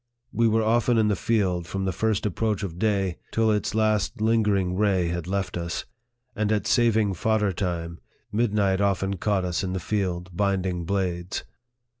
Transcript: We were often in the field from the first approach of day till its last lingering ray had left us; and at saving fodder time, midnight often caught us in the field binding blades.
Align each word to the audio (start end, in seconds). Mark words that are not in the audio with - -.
We 0.33 0.47
were 0.47 0.63
often 0.63 0.97
in 0.97 1.09
the 1.09 1.15
field 1.15 1.67
from 1.67 1.85
the 1.85 1.91
first 1.91 2.25
approach 2.25 2.63
of 2.63 2.79
day 2.79 3.17
till 3.31 3.51
its 3.51 3.75
last 3.75 4.19
lingering 4.19 4.75
ray 4.75 5.09
had 5.09 5.27
left 5.27 5.57
us; 5.57 5.85
and 6.35 6.51
at 6.51 6.65
saving 6.65 7.13
fodder 7.13 7.53
time, 7.53 7.99
midnight 8.31 8.81
often 8.81 9.17
caught 9.17 9.45
us 9.45 9.63
in 9.63 9.73
the 9.73 9.79
field 9.79 10.31
binding 10.35 10.85
blades. 10.85 11.43